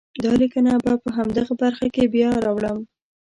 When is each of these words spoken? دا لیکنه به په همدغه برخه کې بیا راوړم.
دا 0.23 0.31
لیکنه 0.41 0.73
به 0.83 0.93
په 1.03 1.09
همدغه 1.17 1.53
برخه 1.61 1.87
کې 1.93 2.03
بیا 2.13 2.29
راوړم. 2.45 2.79